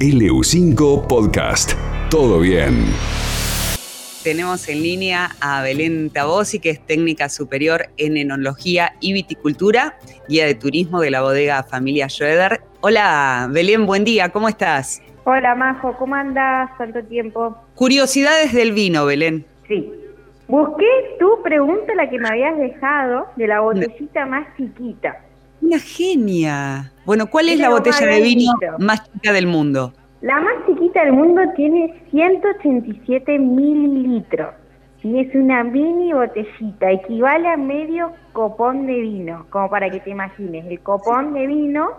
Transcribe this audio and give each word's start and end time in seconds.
LU5 0.00 1.08
Podcast. 1.08 1.72
Todo 2.08 2.38
bien. 2.38 2.84
Tenemos 4.22 4.68
en 4.68 4.80
línea 4.80 5.30
a 5.40 5.60
Belén 5.62 6.10
Tabosi, 6.10 6.60
que 6.60 6.70
es 6.70 6.86
técnica 6.86 7.28
superior 7.28 7.86
en 7.96 8.16
enología 8.16 8.92
y 9.00 9.12
viticultura, 9.12 9.98
guía 10.28 10.46
de 10.46 10.54
turismo 10.54 11.00
de 11.00 11.10
la 11.10 11.22
bodega 11.22 11.64
Familia 11.64 12.08
Schroeder. 12.08 12.60
Hola, 12.80 13.48
Belén, 13.50 13.86
buen 13.86 14.04
día, 14.04 14.28
¿cómo 14.28 14.48
estás? 14.48 15.02
Hola, 15.24 15.56
Majo, 15.56 15.96
¿cómo 15.98 16.14
andás? 16.14 16.70
¿Cuánto 16.76 17.02
tiempo? 17.02 17.56
Curiosidades 17.74 18.52
del 18.52 18.70
vino, 18.70 19.04
Belén. 19.04 19.44
Sí. 19.66 19.92
Busqué 20.46 20.86
tu 21.18 21.42
pregunta, 21.42 21.92
la 21.96 22.08
que 22.08 22.20
me 22.20 22.28
habías 22.28 22.56
dejado, 22.56 23.26
de 23.34 23.48
la 23.48 23.60
botellita 23.62 24.26
más 24.26 24.46
chiquita. 24.56 25.24
Una 25.60 25.78
genia. 25.78 26.92
Bueno, 27.04 27.26
¿cuál 27.28 27.48
es, 27.48 27.54
Es 27.54 27.60
la 27.60 27.70
botella 27.70 28.06
de 28.06 28.20
vino 28.22 28.52
bonito. 28.60 28.78
más 28.78 29.10
chica 29.12 29.32
del 29.32 29.46
mundo? 29.46 29.92
La 30.20 30.40
más 30.40 30.54
chiquita 30.66 31.04
del 31.04 31.12
mundo 31.12 31.42
tiene 31.54 32.02
187 32.10 33.38
mililitros. 33.38 34.54
Y 35.02 35.20
es 35.20 35.32
una 35.34 35.62
mini 35.62 36.12
botellita, 36.12 36.90
equivale 36.90 37.48
a 37.48 37.56
medio 37.56 38.12
copón 38.32 38.86
de 38.86 39.00
vino, 39.00 39.46
como 39.50 39.70
para 39.70 39.88
que 39.90 40.00
te 40.00 40.10
imagines. 40.10 40.66
El 40.66 40.80
copón 40.80 41.34
de 41.34 41.46
vino, 41.46 41.90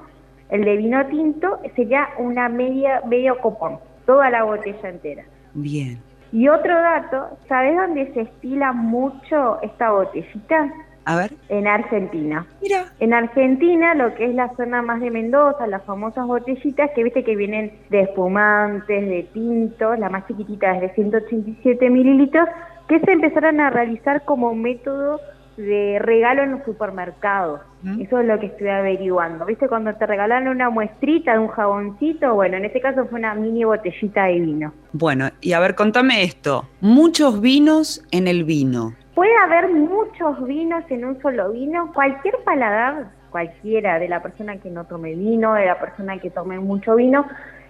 el 0.50 0.66
de 0.66 0.76
vino 0.76 1.06
tinto, 1.06 1.60
sería 1.76 2.10
una 2.18 2.50
media, 2.50 3.02
medio 3.08 3.38
copón, 3.40 3.80
toda 4.06 4.30
la 4.30 4.44
botella 4.44 4.90
entera. 4.90 5.24
Bien. 5.54 6.02
Y 6.34 6.50
otro 6.50 6.74
dato, 6.76 7.38
¿sabes 7.48 7.76
dónde 7.76 8.14
se 8.14 8.22
estila 8.22 8.74
mucho 8.74 9.62
esta 9.62 9.92
botellita? 9.92 10.72
A 11.06 11.16
ver. 11.16 11.34
En 11.50 11.68
Argentina. 11.68 12.46
Mira. 12.62 12.86
En 13.00 13.14
Argentina, 13.14 13.96
lo 13.96 14.14
que 14.16 14.26
es 14.26 14.36
la 14.36 14.56
zona 14.56 14.82
más 14.82 15.02
de 15.02 15.12
Mendoza, 15.12 15.68
las 15.68 15.84
famosas 15.84 16.28
botellitas 16.28 16.92
que 16.96 17.04
viste 17.04 17.24
que 17.24 17.36
vienen 17.36 17.74
de 17.90 18.02
espumantes, 18.02 19.08
de 19.08 19.24
tintos, 19.34 19.98
la 20.00 20.10
más 20.10 20.28
chiquitita 20.28 20.76
es 20.76 20.82
de 20.82 20.90
187 20.96 21.90
mililitros, 21.90 22.48
que 22.88 23.00
se 23.00 23.12
empezaron 23.12 23.60
a 23.60 23.70
realizar 23.70 24.26
como 24.26 24.54
método 24.56 25.20
de 25.60 26.00
regalo 26.00 26.44
en 26.44 26.52
los 26.52 26.64
supermercados. 26.64 27.62
¿Mm? 27.82 28.02
Eso 28.02 28.20
es 28.20 28.28
lo 28.28 28.40
que 28.40 28.48
estoy 28.48 28.70
averiguando. 28.70 29.46
¿Viste 29.46 29.68
cuando 29.68 29.94
te 29.94 30.06
regalan 30.06 30.48
una 30.48 30.70
muestrita 30.70 31.34
de 31.34 31.40
un 31.40 31.50
jaboncito? 31.50 32.34
Bueno, 32.34 32.58
en 32.58 32.66
este 32.66 32.82
caso 32.82 33.06
fue 33.08 33.20
una 33.20 33.36
mini 33.36 33.64
botellita 33.64 34.26
de 34.26 34.40
vino. 34.40 34.74
Bueno, 34.94 35.30
y 35.42 35.54
a 35.54 35.60
ver, 35.60 35.76
contame 35.76 36.24
esto. 36.24 36.68
Muchos 36.82 37.42
vinos 37.42 38.04
en 38.12 38.28
el 38.28 38.44
vino. 38.44 38.94
Puede 39.20 39.36
haber 39.36 39.68
muchos 39.74 40.42
vinos 40.46 40.86
en 40.88 41.04
un 41.04 41.22
solo 41.22 41.52
vino, 41.52 41.92
cualquier 41.94 42.36
paladar, 42.46 43.08
cualquiera, 43.32 44.00
de 44.00 44.08
la 44.08 44.22
persona 44.22 44.56
que 44.62 44.70
no 44.70 44.86
tome 44.86 45.14
vino, 45.14 45.56
de 45.56 45.66
la 45.66 45.78
persona 45.78 46.18
que 46.20 46.30
tome 46.30 46.58
mucho 46.58 46.96
vino. 46.96 47.26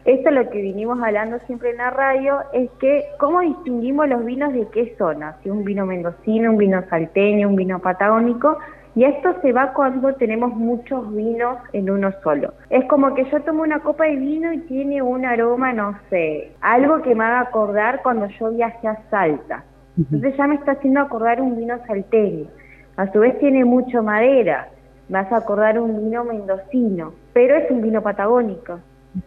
Esto 0.06 0.30
es 0.30 0.36
lo 0.36 0.48
que 0.52 0.62
vinimos 0.62 1.02
hablando 1.02 1.40
siempre 1.48 1.72
en 1.72 1.78
la 1.78 1.90
radio, 1.90 2.38
es 2.54 2.70
que 2.80 3.04
cómo 3.18 3.40
distinguimos 3.40 4.08
los 4.08 4.24
vinos 4.26 4.54
de 4.54 4.68
qué 4.68 4.94
zona, 5.00 5.38
si 5.42 5.50
un 5.50 5.64
vino 5.64 5.88
mendocino, 5.88 6.52
un 6.52 6.58
vino 6.58 6.84
salteño, 6.88 7.50
un 7.50 7.56
vino 7.56 7.80
patagónico, 7.80 8.60
y 8.94 9.06
esto 9.06 9.34
se 9.42 9.52
va 9.52 9.74
cuando 9.74 10.14
tenemos 10.14 10.54
muchos 10.54 11.12
vinos 11.16 11.58
en 11.74 11.90
uno 11.90 12.12
solo. 12.22 12.54
Es 12.70 12.86
como 12.86 13.16
que 13.16 13.26
yo 13.32 13.42
tomo 13.42 13.64
una 13.64 13.80
copa 13.80 14.04
de 14.04 14.18
vino 14.18 14.54
y 14.54 14.60
tiene 14.68 15.02
un 15.02 15.26
aroma, 15.26 15.74
no 15.74 15.98
sé, 16.12 16.52
algo 16.62 17.02
que 17.02 17.16
me 17.16 17.24
haga 17.24 17.40
acordar 17.40 18.04
cuando 18.04 18.28
yo 18.28 18.52
viajé 18.52 18.88
a 18.88 19.02
Salta. 19.10 19.64
Entonces 20.00 20.38
ya 20.38 20.48
me 20.48 20.56
está 20.56 20.72
haciendo 20.74 21.02
acordar 21.02 21.42
un 21.42 21.58
vino 21.58 21.78
salteño. 21.86 22.48
A 22.96 23.12
su 23.12 23.20
vez 23.20 23.38
tiene 23.40 23.66
mucho 23.66 24.02
madera. 24.02 24.70
Vas 25.10 25.32
a 25.32 25.38
acordar 25.38 25.80
un 25.80 26.06
vino 26.06 26.24
mendocino, 26.24 27.14
pero 27.34 27.56
es 27.56 27.70
un 27.70 27.82
vino 27.82 28.02
patagónico. 28.02 28.80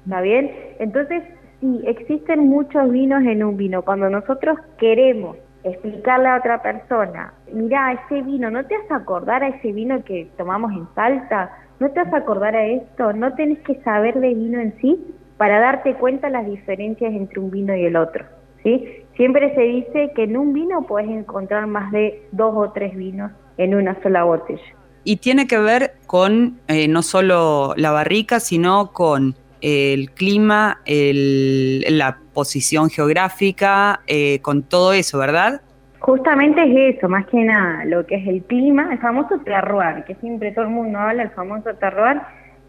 ¿Está 0.05 0.21
bien? 0.21 0.51
Entonces, 0.79 1.23
sí, 1.61 1.83
existen 1.87 2.49
muchos 2.49 2.91
vinos 2.91 3.23
en 3.25 3.43
un 3.45 3.57
vino. 3.57 3.83
Cuando 3.83 4.09
nosotros 4.09 4.59
queremos 4.79 5.37
explicarle 5.65 6.29
a 6.29 6.39
otra 6.39 6.63
persona, 6.63 7.35
mira, 7.53 7.93
ese 7.93 8.23
vino, 8.23 8.51
¿no 8.51 8.65
te 8.65 8.79
vas 8.79 8.91
a 8.91 8.97
acordar 8.97 9.43
a 9.43 9.49
ese 9.49 9.73
vino 9.73 10.03
que 10.05 10.31
tomamos 10.39 10.73
en 10.73 10.87
Salta? 10.95 11.51
¿No 11.81 11.91
te 11.91 12.03
vas 12.03 12.13
a 12.15 12.19
acordar 12.19 12.57
a 12.57 12.65
esto? 12.65 13.13
¿No 13.13 13.35
tenés 13.35 13.59
que 13.61 13.75
saber 13.83 14.19
de 14.21 14.35
vino 14.35 14.61
en 14.61 14.73
sí 14.81 15.15
para 15.37 15.61
darte 15.61 15.95
cuenta 15.95 16.31
las 16.31 16.47
diferencias 16.47 17.13
entre 17.13 17.41
un 17.41 17.51
vino 17.51 17.75
y 17.75 17.85
el 17.85 17.97
otro? 17.97 18.25
¿Sí? 18.63 18.85
Siempre 19.17 19.55
se 19.55 19.61
dice 19.63 20.11
que 20.15 20.25
en 20.25 20.37
un 20.37 20.53
vino 20.53 20.83
puedes 20.83 21.11
encontrar 21.11 21.67
más 21.67 21.93
de 21.93 22.23
dos 22.33 22.55
o 22.57 22.71
tres 22.73 22.97
vinos 22.97 23.31
en 23.59 23.75
una 23.75 24.01
sola 24.03 24.25
botella. 24.25 24.63
Y 25.05 25.17
tiene 25.17 25.47
que 25.47 25.59
ver 25.59 25.93
con 26.07 26.61
eh, 26.69 26.89
no 26.89 27.03
solo 27.03 27.75
la 27.77 27.91
barrica, 27.91 28.41
sino 28.41 28.93
con 28.93 29.35
el 29.61 30.11
clima, 30.13 30.81
el- 30.87 31.85
la 31.99 32.19
posición 32.33 32.89
geográfica, 32.89 34.01
eh, 34.07 34.41
con 34.41 34.63
todo 34.63 34.93
eso, 34.93 35.19
¿verdad? 35.19 35.61
Justamente 36.01 36.63
es 36.63 36.97
eso, 36.97 37.09
más 37.09 37.27
que 37.27 37.45
nada, 37.45 37.85
lo 37.85 38.05
que 38.07 38.17
es 38.17 38.27
el 38.27 38.43
clima, 38.43 38.89
el 38.93 38.99
famoso 38.99 39.39
terroir, 39.45 40.03
que 40.05 40.17
siempre 40.17 40.51
todo 40.53 40.65
el 40.65 40.71
mundo 40.73 40.99
habla, 40.99 41.23
el 41.25 41.31
famoso 41.31 41.75
terroir, 41.75 42.21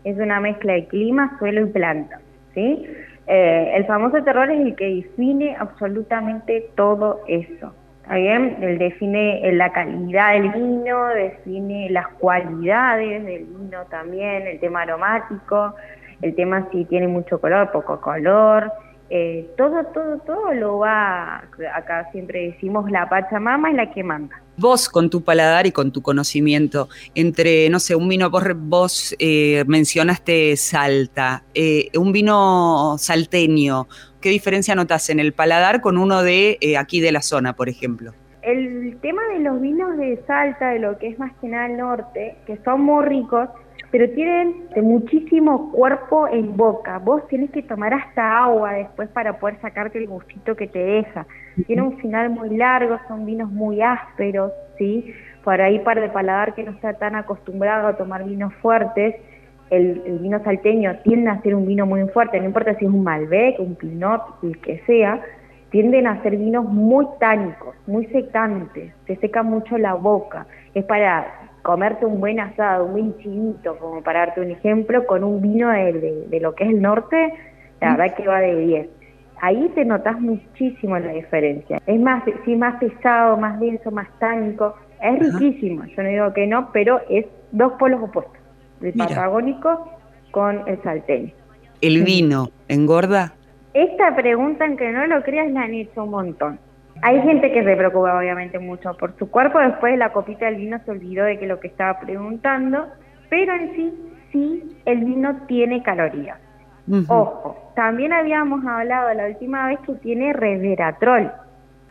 es 0.03 0.17
una 0.17 0.39
mezcla 0.39 0.73
de 0.73 0.85
clima, 0.87 1.35
suelo 1.39 1.61
y 1.65 1.69
planta, 1.71 2.19
¿sí? 2.53 2.85
Eh, 3.28 3.72
el 3.75 3.85
famoso 3.85 4.22
terroir 4.23 4.51
es 4.51 4.59
el 4.59 4.75
que 4.75 4.95
define 4.95 5.56
absolutamente 5.57 6.69
todo 6.75 7.22
eso, 7.28 7.73
¿está 8.01 8.16
bien? 8.16 8.57
Él 8.61 8.78
define 8.78 9.47
eh, 9.47 9.53
la 9.53 9.72
calidad 9.72 10.34
del 10.34 10.50
vino, 10.50 11.07
define 11.07 11.89
las 11.89 12.07
cualidades 12.19 13.23
del 13.25 13.45
vino 13.45 13.85
también, 13.89 14.45
el 14.45 14.59
tema 14.59 14.81
aromático, 14.81 15.73
el 16.22 16.35
tema 16.35 16.67
si 16.72 16.84
tiene 16.85 17.07
mucho 17.07 17.39
color, 17.39 17.72
poco 17.72 18.01
color, 18.01 18.69
eh, 19.09 19.50
todo, 19.55 19.85
todo, 19.85 20.17
todo 20.19 20.53
lo 20.53 20.79
va, 20.79 21.44
acá 21.75 22.09
siempre 22.11 22.47
decimos, 22.47 22.91
la 22.91 23.07
Pachamama 23.07 23.69
es 23.69 23.75
la 23.75 23.91
que 23.91 24.03
manda. 24.03 24.42
Vos 24.56 24.88
con 24.88 25.09
tu 25.09 25.24
paladar 25.24 25.66
y 25.66 25.72
con 25.72 25.91
tu 25.91 26.02
conocimiento, 26.02 26.88
entre, 27.16 27.69
no 27.69 27.80
sé, 27.80 27.96
un 27.96 28.08
vino, 28.08 28.30
vos, 28.30 28.44
vos 28.56 29.16
eh, 29.18 29.64
mencionaste 29.68 30.56
Salta, 30.58 31.44
eh, 31.56 31.90
un 31.97 32.12
vino 32.12 32.96
salteño, 33.00 33.88
¿qué 34.22 34.30
diferencia 34.30 34.75
notas 34.75 35.09
en 35.09 35.19
el 35.19 35.34
paladar 35.34 35.81
con 35.81 35.97
uno 35.97 36.22
de 36.22 36.58
eh, 36.62 36.78
aquí 36.78 37.02
de 37.02 37.12
la 37.12 37.24
zona, 37.24 37.56
por 37.56 37.68
ejemplo? 37.68 38.14
El 38.44 38.97
tema 39.02 39.22
de 39.34 39.40
los 39.40 39.59
vinos 39.59 39.97
de 39.97 40.22
Salta, 40.28 40.70
de 40.70 40.80
lo 40.80 41.00
que 41.00 41.08
es 41.08 41.18
más 41.18 41.31
que 41.41 41.47
nada 41.47 41.66
el 41.66 41.78
norte, 41.78 42.38
que 42.46 42.59
son 42.64 42.81
muy 42.81 43.06
ricos, 43.06 43.50
pero 43.93 44.09
tienen 44.09 44.55
muchísimo 44.81 45.71
cuerpo 45.71 46.27
en 46.27 46.57
boca. 46.57 46.97
Vos 46.97 47.27
tenés 47.27 47.51
que 47.51 47.61
tomar 47.61 47.93
hasta 47.93 48.43
agua 48.43 48.73
después 48.73 49.07
para 49.09 49.37
poder 49.37 49.61
sacarte 49.61 49.99
el 49.99 50.07
gustito 50.07 50.55
que 50.55 50.65
te 50.65 50.79
deja. 50.79 51.27
Tiene 51.67 51.83
un 51.83 51.99
final 51.99 52.31
muy 52.31 52.57
largo, 52.57 52.97
son 53.07 53.23
vinos 53.23 53.51
muy 53.51 53.83
ásperos, 53.83 54.51
¿sí? 54.79 55.13
Por 55.43 55.61
ahí 55.61 55.77
para 55.77 56.03
el 56.03 56.09
paladar 56.09 56.55
que 56.55 56.63
no 56.63 56.71
está 56.71 56.95
tan 56.95 57.13
acostumbrado 57.13 57.87
a 57.87 57.95
tomar 57.95 58.25
vinos 58.25 58.51
fuertes, 58.63 59.13
el, 59.69 60.01
el 60.07 60.17
vino 60.17 60.43
salteño 60.43 60.97
tiende 61.03 61.29
a 61.29 61.39
ser 61.43 61.53
un 61.53 61.67
vino 61.67 61.85
muy 61.85 62.03
fuerte, 62.09 62.39
no 62.39 62.47
importa 62.47 62.73
si 62.79 62.85
es 62.85 62.91
un 62.91 63.03
Malbec, 63.03 63.59
un 63.59 63.75
Pinot, 63.75 64.23
el 64.41 64.57
que 64.57 64.79
sea, 64.87 65.21
tienden 65.69 66.07
a 66.07 66.19
ser 66.23 66.35
vinos 66.37 66.65
muy 66.65 67.05
tánicos, 67.19 67.75
muy 67.85 68.07
secantes, 68.07 68.91
te 69.05 69.17
seca 69.17 69.43
mucho 69.43 69.77
la 69.77 69.93
boca. 69.93 70.47
Es 70.73 70.83
para 70.85 71.42
comerte 71.63 72.06
un 72.06 72.19
buen 72.19 72.40
asado, 72.40 72.85
un 72.85 72.91
buen 72.91 73.18
chinito, 73.18 73.78
como 73.79 74.03
para 74.03 74.19
darte 74.19 74.41
un 74.41 74.51
ejemplo, 74.51 75.06
con 75.07 75.24
un 75.24 75.41
vino 75.41 75.69
de, 75.69 75.94
de- 75.94 76.28
de 76.28 76.40
lo 76.40 76.53
que 76.53 76.66
es 76.66 76.69
el 76.69 76.81
norte, 76.81 77.34
la 77.81 77.96
verdad 77.97 78.16
que 78.16 78.28
va 78.28 78.40
de 78.40 78.56
10. 78.56 78.90
Ahí 79.41 79.69
te 79.75 79.84
notas 79.84 80.19
muchísimo 80.22 80.97
la 81.00 81.12
diferencia. 81.12 81.81
Es 81.85 82.00
más, 82.00 82.23
sí, 82.46 82.56
más 82.56 82.75
pesado, 82.79 83.35
más 83.38 83.59
denso, 83.59 83.91
más 83.91 84.07
tánico. 84.19 84.75
Es 85.02 85.19
Ajá. 85.19 85.38
riquísimo, 85.40 85.84
yo 85.85 86.03
no 86.03 86.09
digo 86.09 86.34
que 86.34 86.47
no, 86.47 86.69
pero 86.72 87.02
es 87.09 87.25
dos 87.52 87.73
polos 87.73 88.02
opuestos. 88.03 88.38
El 88.81 88.94
Mira. 88.94 89.07
patagónico 89.07 89.90
con 90.31 90.62
el 90.68 90.81
salteño. 90.84 91.34
¿El 91.81 92.03
vino 92.03 92.47
engorda? 92.69 93.34
Esta 93.73 94.16
pregunta, 94.16 94.66
aunque 94.66 94.91
no 94.91 95.08
lo 95.08 95.22
creas, 95.23 95.52
la 95.52 95.64
han 95.64 95.73
hecho 95.73 96.03
un 96.03 96.11
montón. 96.11 96.59
Hay 97.05 97.22
gente 97.22 97.52
que 97.52 97.66
se 97.66 97.76
preocupa 97.76 98.17
obviamente 98.17 98.59
mucho 98.59 98.96
por 98.96 99.14
su 99.17 99.29
cuerpo, 99.29 99.59
después 99.59 99.91
de 99.91 99.97
la 99.97 100.14
copita 100.14 100.46
del 100.46 100.55
vino 100.55 100.79
se 100.85 100.91
olvidó 100.91 101.26
de 101.26 101.38
que 101.38 101.47
lo 101.47 101.59
que 101.59 101.67
estaba 101.67 102.00
preguntando, 102.00 102.88
pero 103.29 103.53
en 103.53 103.76
sí, 103.76 104.14
sí, 104.32 104.78
el 104.85 105.03
vino 105.03 105.35
tiene 105.47 105.84
calorías. 105.84 106.40
Ojo, 107.09 107.72
también 107.76 108.14
habíamos 108.14 108.66
hablado 108.66 109.14
la 109.14 109.28
última 109.28 109.67
vez 109.67 109.79
que 109.85 109.96
tiene 109.96 110.32
resveratrol, 110.32 111.32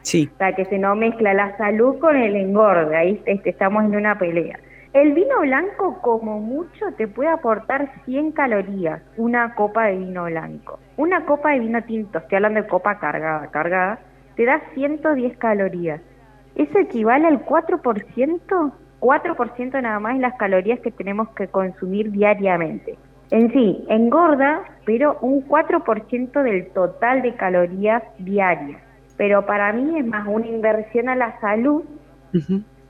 Sí. 0.01 0.31
o 0.35 0.39
sea 0.39 0.55
que 0.55 0.65
se 0.65 0.79
no 0.79 0.95
mezcla 0.97 1.35
la 1.35 1.57
salud 1.59 1.99
con 1.99 2.17
el 2.17 2.35
engorde, 2.35 2.97
ahí 2.97 3.23
este, 3.27 3.51
estamos 3.51 3.85
en 3.85 3.95
una 3.95 4.19
pelea. 4.19 4.59
El 4.95 5.13
vino 5.13 5.41
blanco, 5.41 6.01
como 6.01 6.41
mucho, 6.41 6.87
te 6.97 7.07
puede 7.07 7.31
aportar 7.31 7.91
100 8.07 8.33
calorías, 8.33 9.03
una 9.17 9.55
copa 9.55 9.87
de 9.87 9.97
vino 9.99 10.25
blanco. 10.25 10.79
Una 10.97 11.25
copa 11.27 11.51
de 11.51 11.61
vino 11.61 11.83
tinto, 11.83 12.19
estoy 12.19 12.37
hablando 12.37 12.63
de 12.63 12.69
copa 12.69 12.99
cargada, 12.99 13.47
cargada, 13.51 13.99
te 14.37 14.45
da 14.45 14.63
110 14.75 15.37
calorías. 15.39 16.01
Eso 16.55 16.79
equivale 16.79 17.27
al 17.27 17.45
4%, 17.45 18.73
4% 19.01 19.83
nada 19.83 20.01
más 20.01 20.15
de 20.15 20.21
las 20.21 20.35
calorías 20.35 20.81
que 20.81 20.91
tenemos 20.91 21.29
que 21.31 21.49
consumir 21.49 22.11
diariamente. 22.11 22.97
En 23.31 23.51
sí, 23.53 23.85
engorda, 23.89 24.63
pero 24.85 25.19
un 25.23 25.47
4% 25.49 26.43
del 26.43 26.69
total 26.73 27.23
de 27.23 27.35
calorías 27.35 28.03
diarias. 28.19 28.81
Pero 29.17 29.47
para 29.47 29.73
mí 29.73 29.99
es 29.99 30.07
más 30.07 30.27
una 30.29 30.47
inversión 30.47 31.09
a 31.09 31.17
la 31.17 31.41
salud 31.41 31.83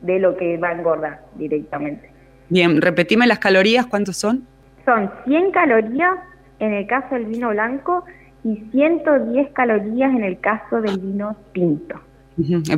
de 0.00 0.18
lo 0.18 0.36
que 0.36 0.56
va 0.56 0.70
a 0.70 0.72
engordar 0.72 1.20
directamente. 1.36 2.10
Bien, 2.48 2.82
repetime 2.82 3.26
las 3.26 3.38
calorías, 3.38 3.86
¿cuántos 3.86 4.16
son? 4.16 4.46
Son 4.84 5.10
100 5.24 5.52
calorías 5.52 6.18
en 6.58 6.72
el 6.72 6.86
caso 6.86 7.14
del 7.14 7.26
vino 7.26 7.50
blanco 7.50 8.04
y 8.44 8.56
110 8.72 9.52
calorías 9.52 10.12
en 10.12 10.24
el 10.24 10.40
caso 10.40 10.80
del 10.80 10.98
vino 10.98 11.36
tinto. 11.52 12.00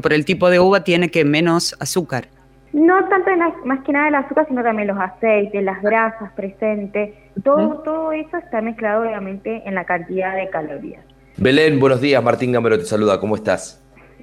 Por 0.02 0.12
el 0.12 0.25
tipo 0.25 0.50
de 0.50 0.61
uva 0.61 0.84
tiene 0.84 1.11
que 1.11 1.25
menos 1.25 1.76
azúcar. 1.81 2.28
No 2.72 3.08
tanto 3.08 3.31
más 3.64 3.84
que 3.84 3.93
nada 3.93 4.08
el 4.08 4.16
azúcar, 4.16 4.46
sino 4.49 4.62
también 4.62 4.88
los 4.88 4.99
aceites, 4.99 5.62
las 5.62 5.81
grasas 5.81 6.32
presentes. 6.32 7.14
Todo, 7.44 7.82
todo 7.82 8.12
eso 8.12 8.37
está 8.37 8.61
mezclado 8.61 9.02
obviamente 9.02 9.62
en 9.64 9.76
la 9.76 9.84
cantidad 9.84 10.34
de 10.34 10.50
calorías. 10.50 11.05
Belén, 11.37 11.78
buenos 11.78 12.00
días. 12.00 12.22
Martín 12.22 12.50
Gamero 12.52 12.76
te 12.78 12.84
saluda. 12.84 13.20
¿Cómo 13.20 13.37
estás? 13.37 13.81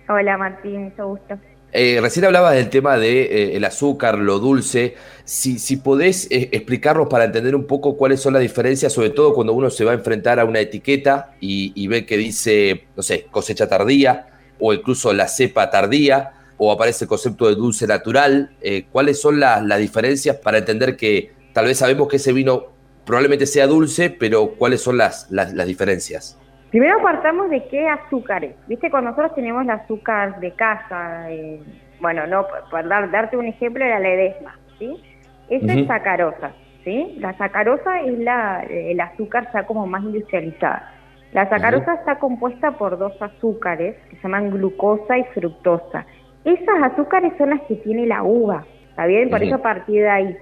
Hola 0.09 0.37
Martín, 0.37 0.83
mucho 0.85 1.07
gusto. 1.07 1.37
Eh, 1.73 1.99
recién 2.01 2.25
hablabas 2.25 2.55
del 2.55 2.69
tema 2.69 2.97
de, 2.97 3.55
eh, 3.55 3.65
azúcar, 3.65 4.17
lo 4.17 4.39
dulce. 4.39 4.95
Si, 5.23 5.57
si 5.59 5.77
podés 5.77 6.27
eh, 6.29 6.49
explicarnos 6.51 7.07
para 7.07 7.25
entender 7.25 7.55
un 7.55 7.65
poco 7.65 7.95
cuáles 7.95 8.19
son 8.19 8.33
las 8.33 8.41
diferencias, 8.41 8.91
sobre 8.91 9.11
todo 9.11 9.33
cuando 9.33 9.53
uno 9.53 9.69
se 9.69 9.85
va 9.85 9.91
a 9.91 9.93
enfrentar 9.95 10.39
a 10.39 10.45
una 10.45 10.59
etiqueta 10.59 11.35
y, 11.39 11.87
ve 11.87 12.05
que 12.05 12.17
dice, 12.17 12.85
no 12.95 13.03
sé, 13.03 13.27
cosecha 13.31 13.67
tardía 13.67 14.27
o 14.59 14.73
incluso 14.73 15.13
la 15.13 15.27
cepa 15.27 15.69
tardía 15.69 16.33
o 16.57 16.71
aparece 16.71 17.05
el 17.05 17.09
concepto 17.09 17.47
de 17.47 17.55
dulce 17.55 17.87
natural. 17.87 18.51
¿Cuáles 18.91 19.19
son 19.19 19.39
las 19.39 19.79
diferencias 19.79 20.35
para 20.37 20.59
entender 20.59 20.95
que 20.95 21.31
tal 21.53 21.65
vez 21.65 21.77
sabemos 21.79 22.07
que 22.07 22.17
ese 22.17 22.33
vino 22.33 22.67
probablemente 23.05 23.47
sea 23.47 23.65
dulce, 23.65 24.09
pero 24.11 24.51
cuáles 24.55 24.81
son 24.81 24.97
las, 24.97 25.31
las, 25.31 25.53
las 25.53 25.65
diferencias? 25.65 26.37
Primero 26.71 27.01
partamos 27.01 27.49
de 27.49 27.65
qué 27.67 27.87
azúcares. 27.87 28.55
Viste, 28.67 28.89
cuando 28.89 29.09
nosotros 29.09 29.35
tenemos 29.35 29.63
el 29.63 29.71
azúcar 29.71 30.39
de 30.39 30.51
casa, 30.51 31.29
eh, 31.29 31.61
bueno, 31.99 32.25
no, 32.27 32.45
por 32.69 32.87
darte 32.87 33.35
un 33.35 33.45
ejemplo, 33.45 33.83
era 33.83 33.99
la 33.99 34.09
edesma, 34.09 34.57
¿sí? 34.79 35.03
Esa 35.49 35.73
es 35.73 35.85
sacarosa, 35.85 36.53
¿sí? 36.85 37.17
La 37.19 37.37
sacarosa 37.37 37.99
es 38.01 38.17
la, 38.19 38.63
el 38.63 38.99
azúcar 39.01 39.49
ya 39.53 39.63
como 39.65 39.85
más 39.85 40.01
industrializada. 40.01 40.93
La 41.33 41.49
sacarosa 41.49 41.95
está 41.95 42.19
compuesta 42.19 42.71
por 42.71 42.97
dos 42.97 43.21
azúcares 43.21 43.97
que 44.09 44.15
se 44.15 44.23
llaman 44.23 44.51
glucosa 44.51 45.17
y 45.17 45.25
fructosa. 45.33 46.05
Esas 46.45 46.83
azúcares 46.83 47.33
son 47.37 47.49
las 47.49 47.61
que 47.63 47.75
tiene 47.75 48.05
la 48.05 48.23
uva, 48.23 48.65
¿está 48.89 49.05
bien? 49.07 49.29
Por 49.29 49.43
eso 49.43 49.55
a 49.55 49.61
partir 49.61 50.03
de 50.03 50.09
ahí 50.09 50.37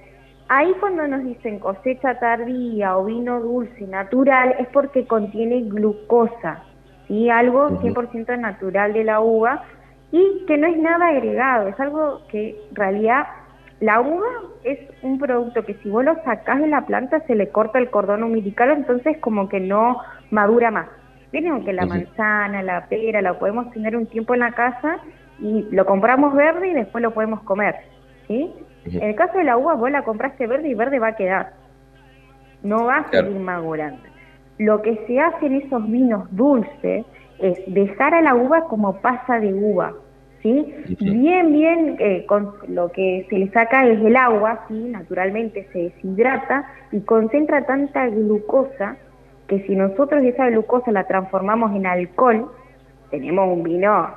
Ahí 0.51 0.73
cuando 0.79 1.07
nos 1.07 1.23
dicen 1.23 1.59
cosecha 1.59 2.19
tardía 2.19 2.97
o 2.97 3.05
vino 3.05 3.39
dulce 3.39 3.85
natural 3.85 4.55
es 4.57 4.67
porque 4.69 5.05
contiene 5.05 5.61
glucosa, 5.61 6.63
¿sí? 7.07 7.29
algo 7.29 7.69
100% 7.79 8.39
natural 8.39 8.93
de 8.93 9.03
la 9.03 9.19
uva 9.19 9.63
y 10.11 10.45
que 10.47 10.57
no 10.57 10.65
es 10.65 10.75
nada 10.77 11.09
agregado, 11.09 11.67
es 11.67 11.79
algo 11.79 12.21
que 12.29 12.59
en 12.67 12.75
realidad 12.75 13.27
la 13.79 14.01
uva 14.01 14.25
es 14.63 14.79
un 15.03 15.19
producto 15.19 15.63
que 15.65 15.75
si 15.75 15.89
vos 15.89 16.03
lo 16.03 16.15
sacás 16.23 16.59
de 16.59 16.67
la 16.67 16.83
planta 16.83 17.19
se 17.27 17.35
le 17.35 17.49
corta 17.49 17.77
el 17.77 17.91
cordón 17.91 18.23
umbilical, 18.23 18.71
entonces 18.71 19.19
como 19.19 19.49
que 19.49 19.59
no 19.59 19.97
madura 20.31 20.71
más. 20.71 20.87
Miren 21.31 21.63
que 21.63 21.73
la 21.73 21.85
manzana, 21.85 22.63
la 22.63 22.87
pera, 22.87 23.21
la 23.21 23.37
podemos 23.37 23.69
tener 23.71 23.95
un 23.95 24.07
tiempo 24.07 24.33
en 24.33 24.39
la 24.39 24.53
casa 24.53 24.97
y 25.37 25.67
lo 25.69 25.85
compramos 25.85 26.33
verde 26.33 26.69
y 26.69 26.73
después 26.73 27.03
lo 27.03 27.11
podemos 27.11 27.43
comer, 27.43 27.75
¿sí? 28.27 28.51
En 28.93 29.09
el 29.09 29.15
caso 29.15 29.37
de 29.37 29.43
la 29.43 29.57
uva, 29.57 29.75
vos 29.75 29.91
la 29.91 30.03
compraste 30.03 30.47
verde 30.47 30.69
y 30.69 30.73
verde 30.73 30.99
va 30.99 31.09
a 31.09 31.15
quedar. 31.15 31.53
No 32.63 32.85
va 32.85 32.97
a 32.97 33.09
seguir 33.09 33.39
madurando. 33.39 34.01
Lo 34.57 34.81
que 34.81 35.03
se 35.07 35.19
hace 35.19 35.45
en 35.45 35.55
esos 35.55 35.89
vinos 35.89 36.27
dulces 36.31 37.05
es 37.39 37.57
dejar 37.67 38.13
a 38.13 38.21
la 38.21 38.35
uva 38.35 38.65
como 38.65 38.99
pasa 39.01 39.39
de 39.39 39.53
uva. 39.53 39.93
¿sí? 40.41 40.73
Bien, 40.99 41.51
bien, 41.51 41.95
eh, 41.99 42.25
con 42.25 42.53
lo 42.67 42.91
que 42.91 43.25
se 43.29 43.37
le 43.37 43.49
saca 43.51 43.85
es 43.87 43.99
el 44.03 44.15
agua, 44.15 44.65
¿sí? 44.67 44.73
naturalmente 44.73 45.67
se 45.71 45.79
deshidrata 45.83 46.65
y 46.91 47.01
concentra 47.01 47.65
tanta 47.65 48.07
glucosa 48.07 48.97
que 49.47 49.61
si 49.65 49.75
nosotros 49.75 50.23
esa 50.23 50.49
glucosa 50.49 50.91
la 50.91 51.05
transformamos 51.05 51.75
en 51.75 51.87
alcohol, 51.87 52.51
tenemos 53.09 53.47
un 53.51 53.63
vino 53.63 54.09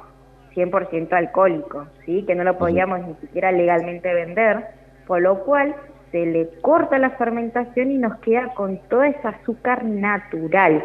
100% 0.55 1.13
alcohólico, 1.13 1.87
¿sí? 2.05 2.25
que 2.27 2.35
no 2.35 2.45
lo 2.45 2.59
podíamos 2.59 3.01
ni 3.07 3.15
siquiera 3.15 3.53
legalmente 3.53 4.13
vender, 4.13 4.67
por 5.07 5.21
lo 5.21 5.45
cual 5.45 5.75
se 6.11 6.27
le 6.27 6.49
corta 6.61 6.99
la 6.99 7.11
fermentación 7.11 7.91
y 7.91 7.99
nos 7.99 8.19
queda 8.19 8.53
con 8.55 8.79
todo 8.89 9.03
ese 9.03 9.27
azúcar 9.27 9.85
natural. 9.85 10.83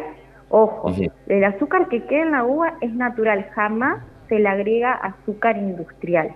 Ojo, 0.48 0.90
el 1.26 1.44
azúcar 1.44 1.88
que 1.88 2.04
queda 2.04 2.22
en 2.22 2.30
la 2.32 2.44
uva 2.44 2.74
es 2.80 2.92
natural, 2.94 3.44
jamás 3.54 4.02
se 4.28 4.38
le 4.38 4.48
agrega 4.48 4.92
azúcar 4.92 5.56
industrial. 5.58 6.34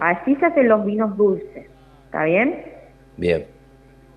Así 0.00 0.34
se 0.36 0.46
hacen 0.46 0.68
los 0.68 0.84
vinos 0.84 1.16
dulces, 1.16 1.66
¿está 2.06 2.24
bien? 2.24 2.64
Bien, 3.16 3.44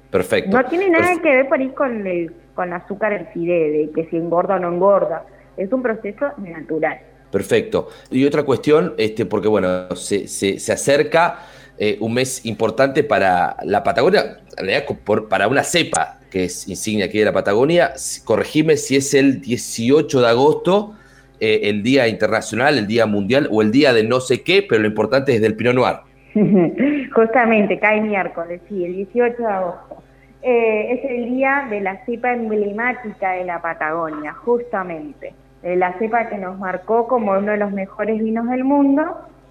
perfecto. 0.10 0.56
No 0.56 0.64
tiene 0.66 0.90
nada 0.90 1.16
que 1.22 1.30
ver 1.30 1.50
por 1.50 1.60
ahí 1.60 1.70
con 1.70 2.08
el 2.08 2.34
con 2.56 2.74
azúcar 2.74 3.14
en 3.14 3.28
sí, 3.34 3.46
de 3.48 3.90
que 3.96 4.06
si 4.10 4.18
engorda 4.18 4.56
o 4.56 4.60
no 4.60 4.68
engorda. 4.68 5.24
Es 5.56 5.72
un 5.72 5.82
proceso 5.82 6.34
natural. 6.38 7.00
Perfecto. 7.32 7.90
Y 8.12 8.26
otra 8.26 8.44
cuestión, 8.44 8.94
este, 8.98 9.26
porque 9.26 9.48
bueno, 9.48 9.96
se, 9.96 10.28
se, 10.28 10.72
acerca 10.72 11.40
eh, 11.78 11.98
un 12.00 12.14
mes 12.14 12.46
importante 12.46 13.04
para 13.04 13.56
la 13.64 13.84
Patagonia, 13.84 14.40
en 14.58 14.66
realidad 14.66 14.86
para 15.30 15.48
una 15.48 15.64
cepa 15.64 16.20
que 16.30 16.46
es 16.46 16.68
insignia 16.68 17.06
aquí 17.06 17.20
de 17.20 17.26
la 17.26 17.34
Patagonia. 17.34 17.94
Corregime 18.24 18.78
si 18.78 18.96
es 18.96 19.14
el 19.14 19.42
18 19.42 20.22
de 20.22 20.28
agosto, 20.28 20.96
eh, 21.40 21.62
el 21.64 21.84
Día 21.84 22.08
Internacional, 22.08 22.78
el 22.78 22.88
Día 22.88 23.06
Mundial 23.06 23.48
o 23.52 23.62
el 23.62 23.72
Día 23.72 23.94
de 23.94 24.04
no 24.04 24.20
sé 24.20 24.42
qué, 24.42 24.66
pero 24.68 24.82
lo 24.82 24.88
importante 24.88 25.34
es 25.34 25.42
del 25.42 25.56
Pinot 25.56 25.76
Noir. 25.76 25.98
Justamente, 27.16 27.80
cae 27.80 28.02
miércoles, 28.02 28.62
sí, 28.70 28.86
el 28.86 28.96
18 28.96 29.38
de 29.38 29.48
agosto. 29.48 30.04
Eh, 30.42 30.94
es 30.94 31.12
el 31.12 31.36
día 31.36 31.68
de 31.70 31.82
la 31.82 32.06
cepa 32.06 32.32
emblemática 32.32 33.32
de 33.32 33.44
la 33.44 33.62
Patagonia, 33.62 34.34
justamente. 34.34 35.34
Eh, 35.64 35.76
la 35.76 35.98
cepa 36.00 36.30
que 36.30 36.38
nos 36.38 36.58
marcó 36.58 37.08
como 37.08 37.34
uno 37.34 37.52
de 37.52 37.58
los 37.58 37.72
mejores 37.72 38.24
vinos 38.24 38.48
del 38.50 38.64
mundo, 38.64 39.04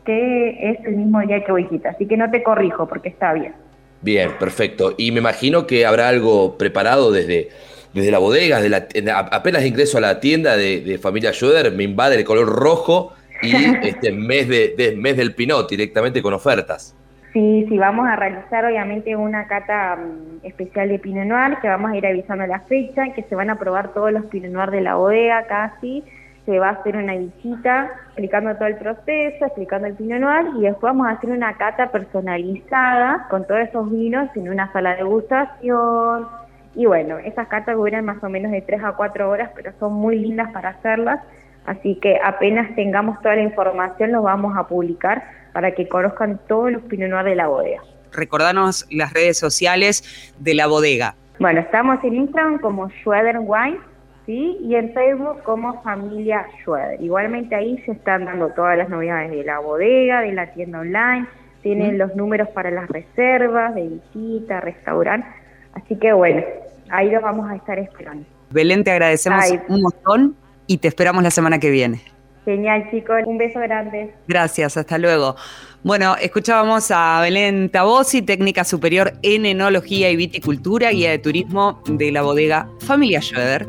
que 0.04 0.70
es 0.70 0.84
el 0.86 0.96
mismo 0.96 1.20
día 1.20 1.44
que 1.44 1.52
visita. 1.52 1.90
Así 1.90 2.06
que 2.06 2.16
no 2.16 2.30
te 2.30 2.42
corrijo 2.42 2.86
porque 2.88 3.10
está 3.10 3.34
bien. 3.34 3.52
Bien, 4.00 4.30
perfecto. 4.38 4.94
Y 4.96 5.12
me 5.12 5.18
imagino 5.18 5.66
que 5.66 5.84
habrá 5.84 6.08
algo 6.08 6.56
preparado 6.56 7.10
desde, 7.10 7.48
desde 7.92 8.10
la 8.10 8.18
bodega, 8.18 8.60
de 8.60 8.68
la, 8.68 9.18
apenas 9.18 9.64
ingreso 9.64 9.98
a 9.98 10.00
la 10.00 10.20
tienda 10.20 10.56
de, 10.56 10.98
Familia 11.02 11.32
Schroeder, 11.32 11.72
me 11.72 11.84
invade 11.84 12.16
el 12.16 12.24
color 12.24 12.48
rojo 12.48 13.12
y 13.42 13.52
este 13.82 14.12
mes, 14.12 14.48
de, 14.48 14.94
mes 14.96 15.16
del 15.16 15.34
Pinot 15.34 15.68
directamente 15.68 16.22
con 16.22 16.32
ofertas. 16.32 16.94
Sí, 17.32 17.66
sí, 17.68 17.76
vamos 17.76 18.08
a 18.08 18.16
realizar 18.16 18.64
obviamente 18.64 19.14
una 19.14 19.46
cata 19.46 19.96
mm, 19.96 20.46
especial 20.46 20.88
de 20.88 20.98
Pinot 20.98 21.26
Noir, 21.26 21.58
que 21.60 21.68
vamos 21.68 21.90
a 21.90 21.96
ir 21.96 22.06
avisando 22.06 22.46
la 22.46 22.60
fecha, 22.60 23.12
que 23.14 23.22
se 23.24 23.34
van 23.34 23.50
a 23.50 23.58
probar 23.58 23.92
todos 23.92 24.12
los 24.12 24.24
Pinot 24.26 24.50
Noir 24.50 24.70
de 24.70 24.80
la 24.80 24.94
bodega 24.94 25.46
casi, 25.46 26.02
se 26.46 26.58
va 26.58 26.68
a 26.70 26.72
hacer 26.72 26.96
una 26.96 27.14
visita 27.14 27.90
explicando 28.06 28.54
todo 28.54 28.68
el 28.68 28.76
proceso, 28.76 29.44
explicando 29.44 29.86
el 29.86 29.94
Pinot 29.94 30.20
Noir, 30.20 30.46
y 30.56 30.62
después 30.62 30.94
vamos 30.94 31.06
a 31.06 31.10
hacer 31.10 31.30
una 31.30 31.52
cata 31.54 31.90
personalizada 31.92 33.26
con 33.28 33.46
todos 33.46 33.60
esos 33.60 33.90
vinos 33.90 34.30
en 34.34 34.48
una 34.48 34.72
sala 34.72 34.92
de 34.92 34.96
degustación, 34.96 36.26
y 36.74 36.86
bueno, 36.86 37.18
esas 37.18 37.48
catas 37.48 37.76
duran 37.76 38.06
más 38.06 38.22
o 38.22 38.28
menos 38.30 38.52
de 38.52 38.62
3 38.62 38.84
a 38.84 38.92
4 38.92 39.28
horas, 39.28 39.50
pero 39.54 39.72
son 39.78 39.92
muy 39.92 40.18
lindas 40.18 40.50
para 40.52 40.70
hacerlas, 40.70 41.20
así 41.68 41.96
que 41.96 42.18
apenas 42.22 42.74
tengamos 42.74 43.20
toda 43.20 43.36
la 43.36 43.42
información 43.42 44.12
lo 44.12 44.22
vamos 44.22 44.56
a 44.56 44.66
publicar 44.66 45.22
para 45.52 45.72
que 45.72 45.88
conozcan 45.88 46.40
todos 46.48 46.72
los 46.72 46.82
Pinot 46.82 47.10
Noir 47.10 47.24
de 47.24 47.34
la 47.34 47.48
bodega. 47.48 47.82
Recordanos 48.12 48.86
las 48.90 49.12
redes 49.12 49.38
sociales 49.38 50.32
de 50.38 50.54
la 50.54 50.66
bodega. 50.66 51.14
Bueno, 51.38 51.60
estamos 51.60 52.02
en 52.04 52.14
Instagram 52.14 52.58
como 52.58 52.88
Schroeder 52.90 53.38
Wine, 53.40 53.78
¿sí? 54.26 54.56
Y 54.62 54.74
en 54.74 54.92
Facebook 54.92 55.42
como 55.42 55.82
Familia 55.82 56.46
Schroeder. 56.60 57.00
Igualmente 57.02 57.54
ahí 57.54 57.78
se 57.84 57.92
están 57.92 58.24
dando 58.24 58.48
todas 58.50 58.76
las 58.76 58.88
novedades 58.88 59.30
de 59.30 59.44
la 59.44 59.58
bodega, 59.58 60.22
de 60.22 60.32
la 60.32 60.52
tienda 60.52 60.80
online, 60.80 61.26
tienen 61.62 61.98
los 61.98 62.14
números 62.16 62.48
para 62.48 62.70
las 62.70 62.88
reservas, 62.88 63.74
de 63.74 63.88
visita, 63.88 64.60
restaurante. 64.60 65.28
Así 65.74 65.96
que 65.96 66.12
bueno, 66.12 66.42
ahí 66.90 67.10
los 67.10 67.22
vamos 67.22 67.50
a 67.50 67.56
estar 67.56 67.78
esperando. 67.78 68.24
Belén, 68.50 68.82
te 68.82 68.90
agradecemos 68.90 69.44
un 69.68 69.82
montón 69.82 70.36
y 70.68 70.78
te 70.78 70.86
esperamos 70.86 71.24
la 71.24 71.32
semana 71.32 71.58
que 71.58 71.70
viene. 71.70 72.02
Genial, 72.44 72.88
chicos. 72.90 73.16
Un 73.26 73.36
beso 73.36 73.58
grande. 73.60 74.14
Gracias, 74.28 74.76
hasta 74.76 74.96
luego. 74.96 75.34
Bueno, 75.82 76.16
escuchábamos 76.16 76.90
a 76.90 77.20
Belén 77.20 77.68
Tabosi, 77.70 78.22
técnica 78.22 78.64
superior 78.64 79.12
en 79.22 79.44
enología 79.44 80.10
y 80.10 80.16
viticultura, 80.16 80.90
guía 80.90 81.10
de 81.10 81.18
turismo 81.18 81.82
de 81.86 82.12
la 82.12 82.22
bodega 82.22 82.68
Familia 82.80 83.20
Schroeder. 83.20 83.66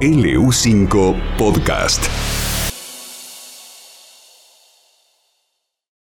LU5 0.00 1.16
Podcast. 1.36 2.27